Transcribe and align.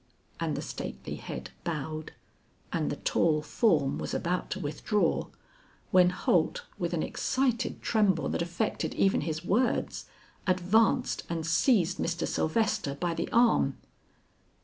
And 0.39 0.55
the 0.57 0.63
stately 0.63 1.13
head 1.17 1.51
bowed 1.63 2.11
and 2.73 2.89
the 2.91 2.95
tall 2.95 3.43
form 3.43 3.99
was 3.99 4.15
about 4.15 4.49
to 4.49 4.59
withdraw, 4.59 5.27
when 5.91 6.09
Holt 6.09 6.63
with 6.79 6.95
an 6.95 7.03
excited 7.03 7.83
tremble 7.83 8.27
that 8.29 8.41
affected 8.41 8.95
even 8.95 9.21
his 9.21 9.45
words, 9.45 10.07
advanced 10.47 11.21
and 11.29 11.45
seized 11.45 11.99
Mr. 11.99 12.27
Sylvester 12.27 12.95
by 12.95 13.13
the 13.13 13.29
arm. 13.31 13.77